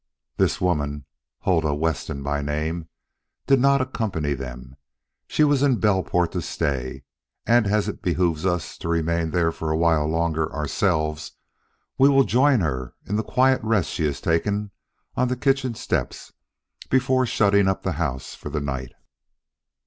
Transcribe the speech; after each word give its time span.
This 0.37 0.59
woman, 0.59 1.05
Huldah 1.41 1.75
Weston 1.75 2.23
by 2.23 2.41
name, 2.41 2.87
did 3.45 3.59
not 3.59 3.81
accompany 3.81 4.33
them. 4.33 4.75
She 5.27 5.43
was 5.43 5.61
in 5.61 5.79
Belport 5.79 6.31
to 6.31 6.41
stay, 6.41 7.03
and 7.45 7.67
as 7.67 7.87
it 7.87 8.01
behooves 8.01 8.43
us 8.43 8.79
to 8.79 8.89
remain 8.89 9.29
there 9.29 9.51
for 9.51 9.69
a 9.69 9.77
while 9.77 10.07
longer 10.07 10.51
ourselves, 10.51 11.33
we 11.99 12.09
will 12.09 12.23
join 12.23 12.61
her 12.61 12.95
in 13.05 13.15
the 13.15 13.21
quiet 13.23 13.61
rest 13.63 13.91
she 13.91 14.07
is 14.07 14.19
taking 14.19 14.71
on 15.15 15.27
the 15.27 15.37
kitchen 15.37 15.75
steps 15.75 16.33
before 16.89 17.27
shutting 17.27 17.67
up 17.67 17.83
the 17.83 17.91
house 18.01 18.33
for 18.33 18.49
the 18.49 18.59
night. 18.59 18.93